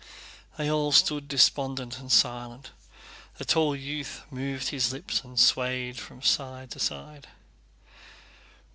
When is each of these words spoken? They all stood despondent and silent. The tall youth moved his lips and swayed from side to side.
They 0.57 0.67
all 0.67 0.91
stood 0.91 1.27
despondent 1.27 1.99
and 1.99 2.11
silent. 2.11 2.71
The 3.37 3.45
tall 3.45 3.75
youth 3.75 4.23
moved 4.31 4.69
his 4.69 4.91
lips 4.91 5.23
and 5.23 5.39
swayed 5.39 5.99
from 5.99 6.23
side 6.23 6.71
to 6.71 6.79
side. 6.79 7.27